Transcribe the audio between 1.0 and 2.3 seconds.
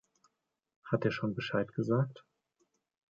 er schon Bescheid gesagt?